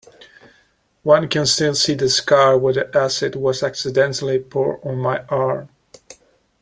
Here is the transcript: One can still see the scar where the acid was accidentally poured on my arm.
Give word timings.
One 1.03 1.27
can 1.27 1.45
still 1.45 1.75
see 1.75 1.93
the 1.93 2.09
scar 2.09 2.57
where 2.57 2.73
the 2.73 2.97
acid 2.97 3.35
was 3.35 3.61
accidentally 3.61 4.39
poured 4.39 4.79
on 4.83 4.97
my 4.97 5.19
arm. 5.25 5.69